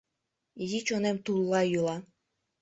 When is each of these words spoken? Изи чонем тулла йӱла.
Изи 0.63 0.79
чонем 0.87 1.17
тулла 1.25 1.61
йӱла. 1.71 1.97